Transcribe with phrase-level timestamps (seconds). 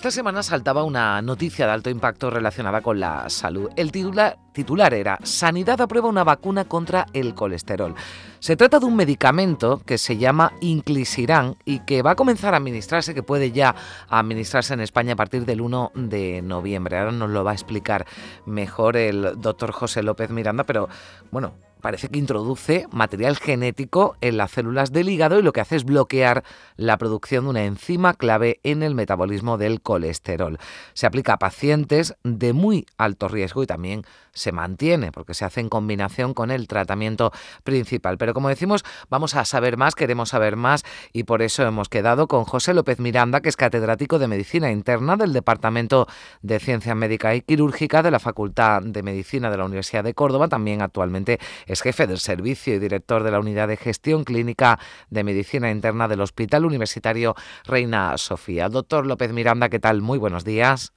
[0.00, 3.68] Esta semana saltaba una noticia de alto impacto relacionada con la salud.
[3.76, 7.94] El titular, era Sanidad aprueba una vacuna contra el colesterol.
[8.38, 12.56] Se trata de un medicamento que se llama Inclisiran y que va a comenzar a
[12.56, 13.74] administrarse, que puede ya
[14.08, 16.96] administrarse en España a partir del 1 de noviembre.
[16.96, 18.06] Ahora nos lo va a explicar
[18.46, 20.88] mejor el doctor José López Miranda, pero
[21.30, 25.76] bueno, parece que introduce material genético en las células del hígado y lo que hace
[25.76, 26.44] es bloquear
[26.76, 30.58] la producción de una enzima clave en el metabolismo del colesterol.
[30.94, 35.60] Se aplica a pacientes de muy alto riesgo y también se mantiene porque se hace
[35.60, 37.32] en combinación con el tratamiento
[37.64, 38.18] principal.
[38.18, 42.28] Pero como decimos, vamos a saber más, queremos saber más y por eso hemos quedado
[42.28, 46.06] con José López Miranda, que es catedrático de Medicina Interna del Departamento
[46.42, 50.48] de Ciencia Médica y Quirúrgica de la Facultad de Medicina de la Universidad de Córdoba,
[50.48, 51.38] también actualmente
[51.70, 56.08] es jefe del servicio y director de la Unidad de Gestión Clínica de Medicina Interna
[56.08, 58.68] del Hospital Universitario Reina Sofía.
[58.68, 60.02] Doctor López Miranda, ¿qué tal?
[60.02, 60.92] Muy buenos días.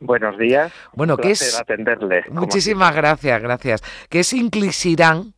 [0.00, 0.72] Buenos días.
[0.92, 1.60] Bueno, ¿qué es?
[1.60, 2.24] atenderle.
[2.30, 3.82] Muchísimas gracias, gracias.
[4.08, 5.34] ¿Qué es Inclisiran?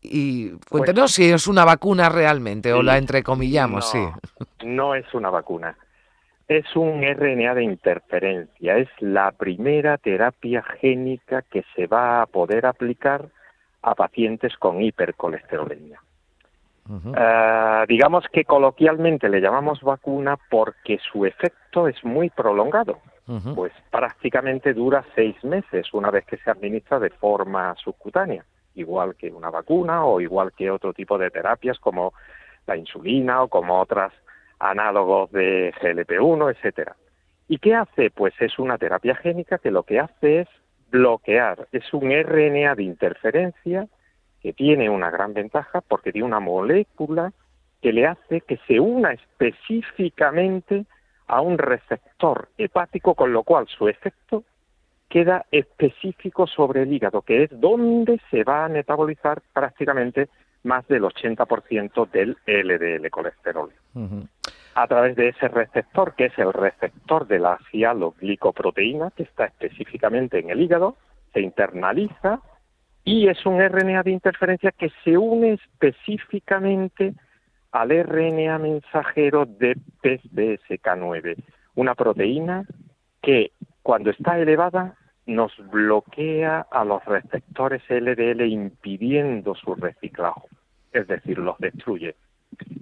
[0.00, 4.04] Y cuéntenos pues si es una vacuna realmente o la entrecomillamos, sí.
[4.64, 5.76] No es una vacuna.
[6.48, 8.76] Es un RNA de interferencia.
[8.76, 13.28] Es la primera terapia génica que se va a poder aplicar
[13.82, 16.00] a pacientes con hipercolesterolemia.
[17.16, 22.98] Eh, digamos que coloquialmente le llamamos vacuna porque su efecto es muy prolongado,
[23.54, 29.30] pues prácticamente dura seis meses una vez que se administra de forma subcutánea, igual que
[29.30, 32.12] una vacuna o igual que otro tipo de terapias como
[32.66, 34.12] la insulina o como otras
[34.58, 36.96] análogos de GLP-1, etcétera.
[37.48, 38.10] ¿Y qué hace?
[38.10, 40.48] Pues es una terapia génica que lo que hace es
[40.92, 41.66] bloquear.
[41.72, 43.88] Es un RNA de interferencia
[44.40, 47.32] que tiene una gran ventaja porque tiene una molécula
[47.80, 50.84] que le hace que se una específicamente
[51.26, 54.44] a un receptor hepático, con lo cual su efecto
[55.08, 60.28] queda específico sobre el hígado, que es donde se va a metabolizar prácticamente
[60.62, 63.72] más del 80% del LDL colesterol
[64.74, 70.38] a través de ese receptor, que es el receptor de la cialoglicoproteína, que está específicamente
[70.38, 70.96] en el hígado,
[71.32, 72.40] se internaliza
[73.04, 77.14] y es un RNA de interferencia que se une específicamente
[77.72, 81.36] al RNA mensajero de PCSK9,
[81.74, 82.64] una proteína
[83.22, 84.94] que cuando está elevada
[85.26, 90.48] nos bloquea a los receptores LDL impidiendo su reciclaje,
[90.92, 92.14] es decir, los destruye.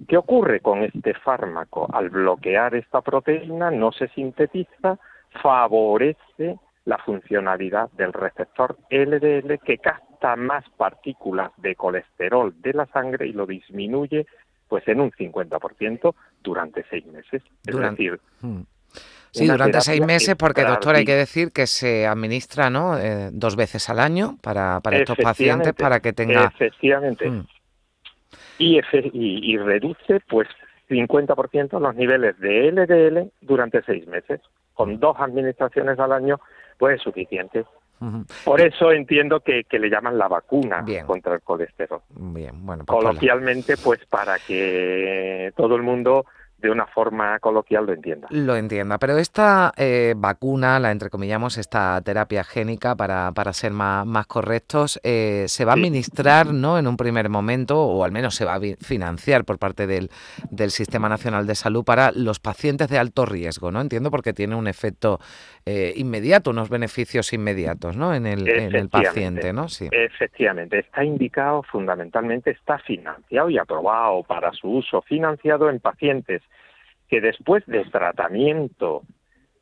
[0.07, 1.87] ¿Qué ocurre con este fármaco?
[1.91, 4.99] Al bloquear esta proteína no se sintetiza,
[5.41, 13.27] favorece la funcionalidad del receptor LDL que capta más partículas de colesterol de la sangre
[13.27, 14.25] y lo disminuye
[14.67, 17.43] pues en un 50% durante seis meses.
[17.65, 18.61] Es decir, hmm.
[19.31, 22.97] Sí, durante seis meses, porque doctor hay que decir que se administra ¿no?
[22.97, 26.51] Eh, dos veces al año para, para estos pacientes para que tenga...
[26.53, 27.29] Efectivamente.
[27.29, 27.45] Hmm
[28.57, 30.47] y, reduce pues
[30.89, 34.41] 50% los niveles de LDL durante seis meses.
[34.73, 36.39] Con dos administraciones al año,
[36.77, 37.65] pues es suficiente.
[38.43, 42.01] Por eso entiendo que, le llaman la vacuna contra el colesterol.
[42.09, 46.25] Bien, bueno, pues Coloquialmente, pues para que todo el mundo
[46.61, 48.27] de una forma coloquial lo entienda.
[48.29, 54.05] Lo entienda, pero esta eh, vacuna, la entrecomillamos, esta terapia génica, para, para ser más,
[54.05, 56.77] más correctos, eh, se va a administrar ¿no?
[56.77, 60.11] en un primer momento, o al menos se va a financiar por parte del,
[60.49, 63.81] del Sistema Nacional de Salud para los pacientes de alto riesgo, ¿no?
[63.81, 65.19] Entiendo porque tiene un efecto
[65.65, 68.13] eh, inmediato, unos beneficios inmediatos ¿no?
[68.13, 69.67] en, el, en el paciente, ¿no?
[69.67, 69.87] Sí.
[69.91, 76.41] Efectivamente, está indicado fundamentalmente, está financiado y aprobado para su uso, financiado en pacientes
[77.07, 79.03] que después del tratamiento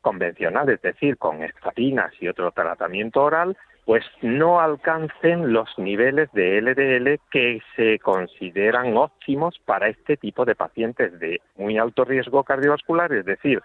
[0.00, 6.60] convencional, es decir, con estatinas y otro tratamiento oral, pues no alcancen los niveles de
[6.60, 13.12] LDL que se consideran óptimos para este tipo de pacientes de muy alto riesgo cardiovascular,
[13.12, 13.60] es decir,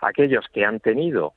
[0.00, 1.34] aquellos que han tenido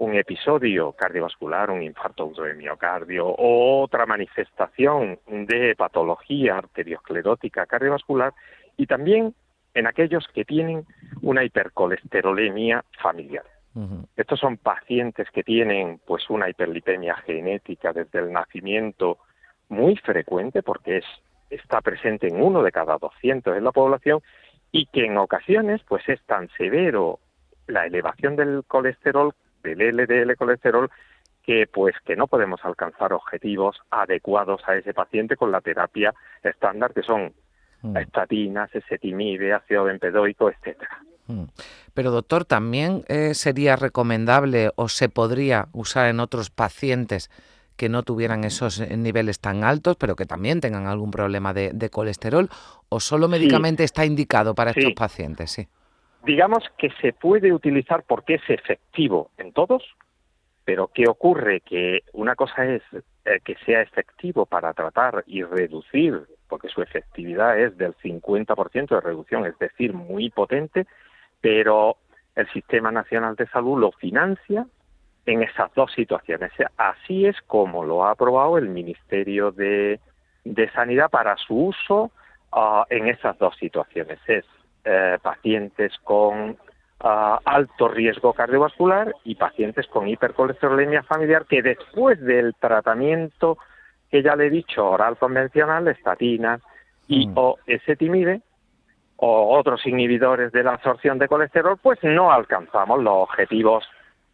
[0.00, 8.32] un episodio cardiovascular, un infarto de miocardio o otra manifestación de patología arteriosclerótica cardiovascular
[8.78, 9.34] y también
[9.74, 10.86] en aquellos que tienen
[11.20, 13.44] una hipercolesterolemia familiar.
[14.16, 19.18] Estos son pacientes que tienen pues una hiperlipemia genética desde el nacimiento
[19.68, 21.04] muy frecuente porque es
[21.50, 24.20] está presente en uno de cada 200 en la población
[24.72, 27.18] y que en ocasiones pues es tan severo
[27.66, 30.90] la elevación del colesterol, del LDL colesterol,
[31.42, 36.92] que pues que no podemos alcanzar objetivos adecuados a ese paciente con la terapia estándar
[36.92, 37.32] que son
[37.82, 37.96] mm.
[37.96, 41.00] estatinas, esetimide, ácido benpedoico, etcétera.
[41.26, 41.44] Mm.
[41.94, 47.30] Pero doctor, también eh, sería recomendable o se podría usar en otros pacientes
[47.76, 51.90] que no tuvieran esos eh, niveles tan altos, pero que también tengan algún problema de,
[51.90, 52.50] colesterol,
[52.90, 55.68] o solo médicamente está indicado para estos pacientes, sí.
[56.24, 59.82] Digamos que se puede utilizar porque es efectivo en todos,
[60.64, 61.60] pero ¿qué ocurre?
[61.60, 62.82] Que una cosa es
[63.24, 69.00] eh, que sea efectivo para tratar y reducir, porque su efectividad es del 50% de
[69.00, 70.86] reducción, es decir, muy potente,
[71.40, 71.96] pero
[72.36, 74.66] el Sistema Nacional de Salud lo financia
[75.26, 76.52] en esas dos situaciones.
[76.76, 80.00] Así es como lo ha aprobado el Ministerio de,
[80.74, 82.10] Sanidad para su uso
[82.52, 84.18] ah, en esas dos situaciones.
[84.26, 84.44] Es
[84.84, 86.56] eh, pacientes con
[87.00, 93.58] ah, alto riesgo cardiovascular y pacientes con hipercolesterolemia familiar que después del tratamiento
[94.10, 96.60] que ya le he dicho, oral convencional, estatinas
[97.06, 97.32] y mm.
[97.36, 98.42] o esetimide,
[99.16, 103.84] o otros inhibidores de la absorción de colesterol, pues no alcanzamos los objetivos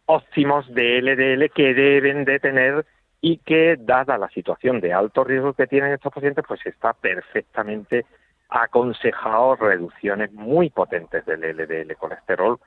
[0.05, 2.85] óptimos de LDL que deben de tener
[3.19, 8.05] y que, dada la situación de alto riesgo que tienen estos pacientes, pues está perfectamente
[8.49, 12.59] aconsejado reducciones muy potentes del LDL colesterol,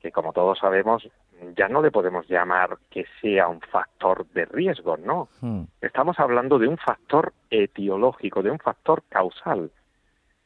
[0.00, 1.08] que como todos sabemos
[1.54, 5.28] ya no le podemos llamar que sea un factor de riesgo, no.
[5.40, 5.64] Hmm.
[5.82, 9.70] Estamos hablando de un factor etiológico, de un factor causal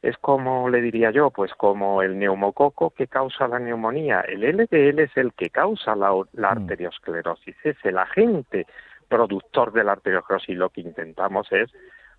[0.01, 4.21] es como le diría yo, pues como el neumococo que causa la neumonía.
[4.21, 6.57] El LDL es el que causa la, la mm.
[6.57, 8.65] arteriosclerosis, es el agente
[9.07, 10.57] productor de la arteriosclerosis.
[10.57, 11.69] Lo que intentamos es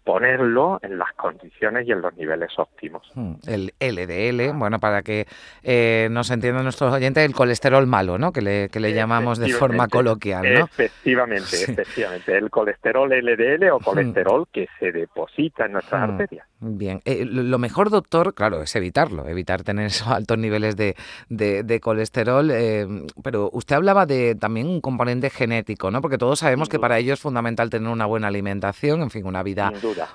[0.05, 3.03] ponerlo en las condiciones y en los niveles óptimos.
[3.15, 5.27] Hmm, el LDL, bueno, para que
[5.63, 8.33] eh, nos entiendan nuestros oyentes, el colesterol malo, ¿no?
[8.33, 10.65] Que le, que le llamamos de forma coloquial, ¿no?
[10.65, 12.37] Efectivamente, efectivamente.
[12.37, 13.83] El colesterol LDL o hmm.
[13.83, 16.11] colesterol que se deposita en nuestras hmm.
[16.11, 16.47] arterias.
[16.65, 20.95] Bien, eh, lo mejor, doctor, claro, es evitarlo, evitar tener esos altos niveles de,
[21.29, 22.87] de, colesterol, eh,
[23.21, 26.01] pero usted hablaba de también un componente genético, ¿no?
[26.01, 29.43] Porque todos sabemos que para ello es fundamental tener una buena alimentación, en fin, una
[29.43, 29.73] vida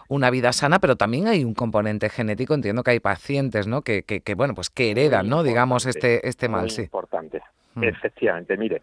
[0.07, 2.53] una vida sana, pero también hay un componente genético.
[2.53, 3.81] Entiendo que hay pacientes, ¿no?
[3.81, 5.43] Que, que, bueno, pues que heredan, ¿no?
[5.43, 6.83] Digamos este este mal, sí.
[6.83, 7.41] Importante.
[7.75, 7.83] Mm.
[7.83, 8.81] Efectivamente, mire,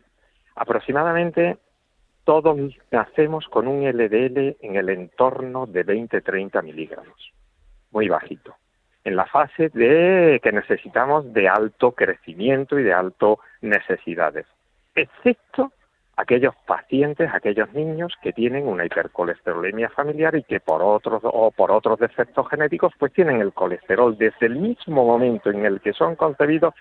[0.54, 1.58] aproximadamente
[2.24, 2.58] todos
[2.90, 7.32] nacemos con un LDL en el entorno de 20-30 miligramos,
[7.90, 8.56] muy bajito,
[9.04, 14.46] en la fase de que necesitamos de alto crecimiento y de alto necesidades,
[14.94, 15.72] excepto
[16.16, 21.72] aquellos pacientes, aquellos niños que tienen una hipercolesterolemia familiar y que por otros o por
[21.72, 26.16] otros defectos genéticos pues tienen el colesterol desde el mismo momento en el que son
[26.16, 26.74] concebidos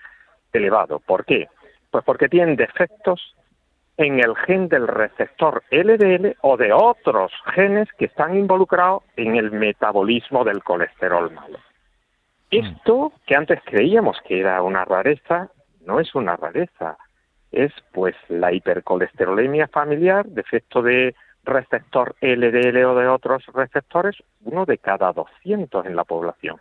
[0.52, 1.00] elevado.
[1.00, 1.48] ¿Por qué?
[1.90, 3.34] Pues porque tienen defectos
[3.96, 9.52] en el gen del receptor LDL o de otros genes que están involucrados en el
[9.52, 11.58] metabolismo del colesterol malo.
[12.50, 15.48] Esto que antes creíamos que era una rareza,
[15.84, 16.96] no es una rareza
[17.54, 21.14] es pues la hipercolesterolemia familiar, defecto de
[21.44, 26.56] receptor LDL o de otros receptores, uno de cada 200 en la población.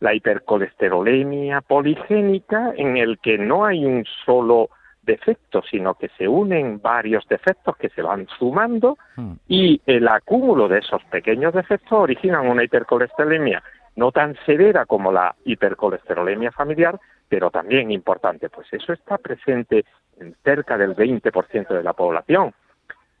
[0.00, 4.70] La hipercolesterolemia poligénica, en el que no hay un solo
[5.02, 9.32] defecto, sino que se unen varios defectos que se van sumando hmm.
[9.48, 13.62] y el acúmulo de esos pequeños defectos originan una hipercolesterolemia
[13.96, 18.48] no tan severa como la hipercolesterolemia familiar, pero también importante.
[18.48, 19.84] Pues eso está presente
[20.18, 22.54] en cerca del 20% de la población.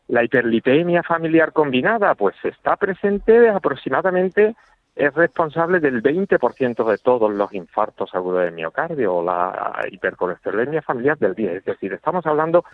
[0.08, 4.54] La hiperlipemia familiar combinada, pues está presente aproximadamente,
[4.94, 11.18] es responsable del 20% de todos los infartos agudos de miocardio o la hipercolesterolemia familiar
[11.18, 11.56] del 10%.
[11.56, 12.64] Es decir, estamos hablando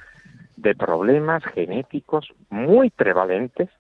[0.57, 3.71] de problemas genéticos muy prevalentes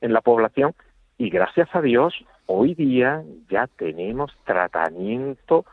[0.00, 0.74] en la población
[1.18, 2.14] y gracias a Dios
[2.54, 5.64] hoy día ya tenemos tratamiento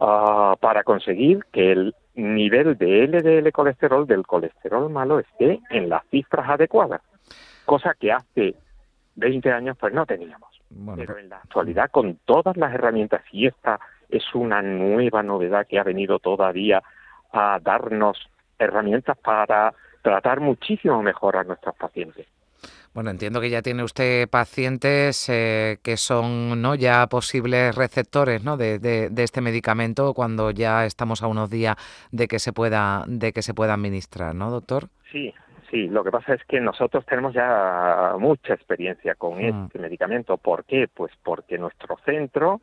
[0.00, 6.04] ah, para conseguir que el nivel de LDL colesterol del colesterol malo esté en las
[6.08, 7.02] cifras adecuadas,
[7.66, 8.54] cosa que hace
[9.16, 10.48] 20 años pues no teníamos.
[10.96, 15.78] Pero en la actualidad con todas las herramientas y esta es una nueva novedad que
[15.78, 16.82] ha venido todavía
[17.30, 18.18] a darnos
[18.58, 22.26] herramientas para tratar muchísimo mejor a nuestros pacientes.
[22.94, 28.58] Bueno, entiendo que ya tiene usted pacientes eh, que son no ya posibles receptores ¿no?
[28.58, 31.76] de, de, este medicamento cuando ya estamos a unos días
[32.10, 34.88] de que se pueda de que se pueda administrar, ¿no, doctor?
[35.10, 35.32] Sí,
[35.72, 39.64] Sí, lo que pasa es que nosotros tenemos ya mucha experiencia con mm.
[39.64, 40.36] este medicamento.
[40.36, 40.86] ¿Por qué?
[40.86, 42.60] Pues porque nuestro centro,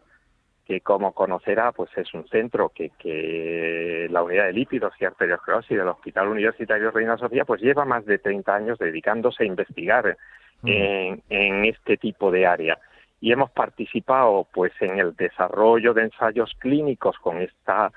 [0.70, 5.76] que como conocerá, pues es un centro que, que la unidad de lípidos y arteriosclerosis
[5.76, 10.16] del Hospital Universitario Reina Sofía, pues lleva más de 30 años dedicándose a investigar
[10.62, 10.68] mm.
[10.68, 12.78] en, en este tipo de área
[13.20, 17.92] y hemos participado pues en el desarrollo de ensayos clínicos con esta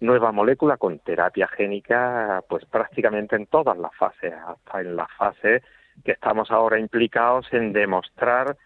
[0.00, 5.62] nueva molécula con terapia génica pues prácticamente en todas las fases, hasta en la fase
[6.04, 8.58] que estamos ahora implicados en demostrar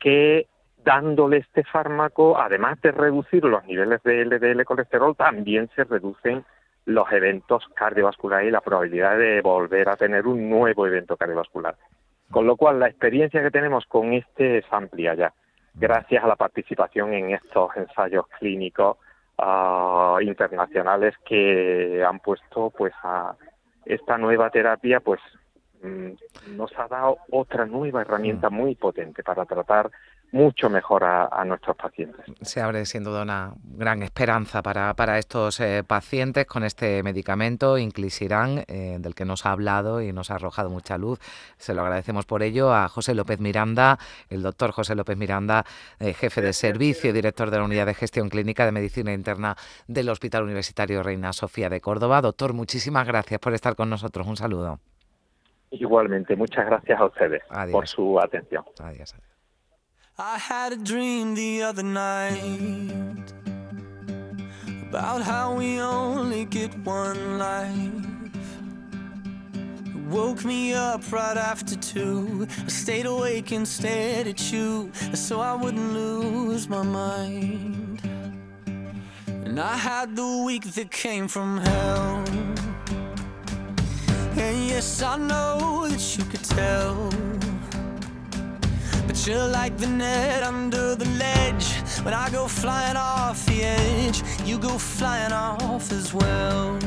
[0.00, 0.48] que
[0.86, 6.44] dándole este fármaco, además de reducir los niveles de LDL colesterol, también se reducen
[6.84, 11.74] los eventos cardiovasculares y la probabilidad de volver a tener un nuevo evento cardiovascular.
[12.30, 15.32] Con lo cual, la experiencia que tenemos con este es amplia ya,
[15.74, 18.96] gracias a la participación en estos ensayos clínicos
[20.22, 23.34] internacionales que han puesto pues a
[23.84, 25.20] esta nueva terapia pues
[25.82, 28.54] mm, nos ha dado otra nueva herramienta mm.
[28.54, 29.90] muy potente para tratar
[30.32, 32.24] mucho mejor a, nuestros pacientes.
[32.42, 37.78] Se abre sin duda una gran esperanza para, para estos eh, pacientes con este medicamento,
[37.78, 41.20] Inclisiran, eh, del que nos ha hablado y nos ha arrojado mucha luz.
[41.56, 45.64] Se lo agradecemos por ello a José López Miranda, el doctor José López Miranda,
[46.00, 49.56] eh, jefe de servicio y director de la Unidad de Gestión Clínica de Medicina Interna
[49.86, 52.20] del Hospital Universitario Reina Sofía de Córdoba.
[52.20, 54.26] Doctor, muchísimas gracias por estar con nosotros.
[54.26, 54.80] Un saludo.
[55.70, 58.64] Igualmente, muchas gracias a ustedes por su atención.
[58.78, 59.14] Adiós.
[60.18, 63.34] I had a dream the other night
[64.88, 67.74] about how we only get one life.
[69.54, 72.48] It woke me up right after two.
[72.64, 78.00] I stayed awake and stared at you so I wouldn't lose my mind.
[79.26, 82.24] And I had the week that came from hell.
[84.38, 87.45] And yes, I know that you could tell.
[89.26, 91.72] You're like the net under the ledge.
[92.04, 96.78] When I go flying off the edge, you go flying off as well.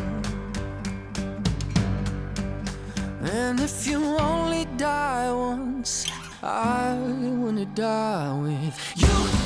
[3.22, 6.08] And if you only die once,
[6.42, 6.94] I
[7.42, 9.39] wanna die with you.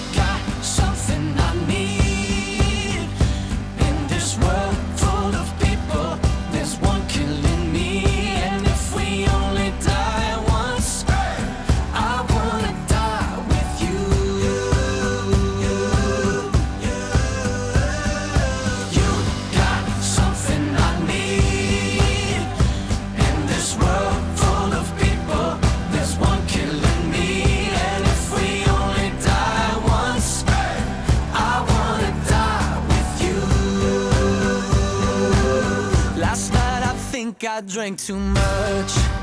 [37.56, 39.23] I drank too much.